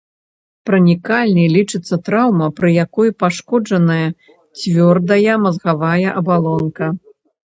[0.67, 4.07] Пранікальнай лічыцца траўма, пры якой пашкоджаная
[4.59, 6.89] цвёрдая мазгавая абалонка.